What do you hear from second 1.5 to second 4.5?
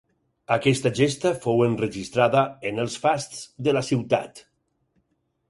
enregistrada en els fasts de la ciutat.